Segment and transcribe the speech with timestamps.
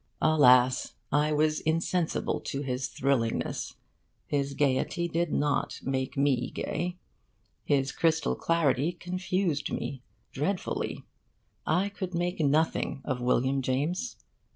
[0.19, 3.75] Alas, I was insensible to his thrillingness.
[4.25, 6.97] His gaiety did not make me gay.
[7.65, 10.01] His crystal clarity confused me
[10.31, 11.03] dreadfully.
[11.67, 14.15] I could make nothing of William James.